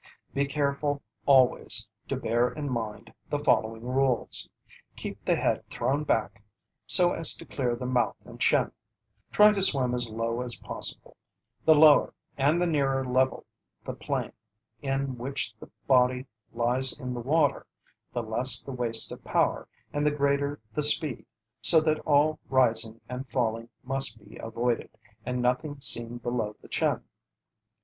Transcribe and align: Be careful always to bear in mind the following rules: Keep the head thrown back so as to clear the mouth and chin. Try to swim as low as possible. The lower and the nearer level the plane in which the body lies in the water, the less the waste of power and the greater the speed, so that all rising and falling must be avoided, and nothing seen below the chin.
Be 0.33 0.47
careful 0.47 1.03
always 1.27 1.87
to 2.07 2.15
bear 2.15 2.51
in 2.51 2.71
mind 2.71 3.13
the 3.29 3.37
following 3.37 3.83
rules: 3.83 4.49
Keep 4.95 5.23
the 5.25 5.35
head 5.35 5.63
thrown 5.69 6.03
back 6.05 6.41
so 6.87 7.13
as 7.13 7.35
to 7.35 7.45
clear 7.45 7.75
the 7.75 7.85
mouth 7.85 8.15
and 8.25 8.39
chin. 8.39 8.71
Try 9.31 9.51
to 9.51 9.61
swim 9.61 9.93
as 9.93 10.09
low 10.09 10.41
as 10.41 10.55
possible. 10.55 11.17
The 11.65 11.75
lower 11.75 12.15
and 12.35 12.59
the 12.59 12.65
nearer 12.65 13.05
level 13.05 13.45
the 13.85 13.93
plane 13.93 14.31
in 14.81 15.19
which 15.19 15.55
the 15.59 15.69
body 15.85 16.25
lies 16.51 16.99
in 16.99 17.13
the 17.13 17.19
water, 17.19 17.67
the 18.11 18.23
less 18.23 18.59
the 18.63 18.71
waste 18.71 19.11
of 19.11 19.23
power 19.23 19.67
and 19.93 20.03
the 20.03 20.09
greater 20.09 20.59
the 20.73 20.81
speed, 20.81 21.27
so 21.61 21.79
that 21.81 21.99
all 22.07 22.39
rising 22.49 22.99
and 23.07 23.29
falling 23.29 23.69
must 23.83 24.17
be 24.27 24.37
avoided, 24.37 24.89
and 25.27 25.43
nothing 25.43 25.79
seen 25.79 26.17
below 26.17 26.55
the 26.59 26.67
chin. 26.69 27.03